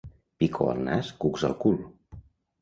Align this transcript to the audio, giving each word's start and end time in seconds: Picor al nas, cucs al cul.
Picor 0.43 0.71
al 0.75 0.81
nas, 0.87 1.11
cucs 1.25 1.45
al 1.51 1.55
cul. 1.65 1.79